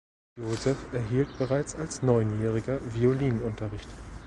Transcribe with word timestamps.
Josef 0.35 0.91
erhielt 0.93 1.37
bereits 1.37 1.75
als 1.75 2.01
Neunjähriger 2.01 2.79
Violinunterricht. 2.95 3.87